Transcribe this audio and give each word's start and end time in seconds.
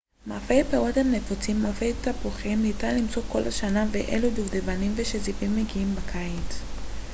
מאפי 0.27 0.63
פירות 0.63 0.97
הם 0.97 1.11
נפוצים 1.11 1.61
מאפי 1.63 1.93
תפוחים 2.01 2.61
ניתן 2.61 2.95
למצוא 2.97 3.21
כל 3.31 3.41
השנה 3.47 3.85
ואילו 3.91 4.27
הדובדבנים 4.27 4.93
והשזיפים 4.95 5.55
מגיעים 5.55 5.95
בקיץ 5.95 6.59